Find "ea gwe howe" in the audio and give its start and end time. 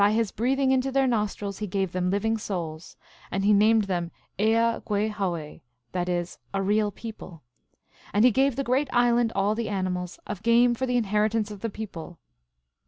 4.39-5.59